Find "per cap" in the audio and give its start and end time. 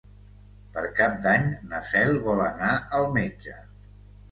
0.77-1.19